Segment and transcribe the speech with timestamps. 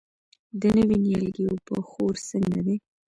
[0.61, 2.75] د نوي نیالګي اوبه خور څنګه دی؟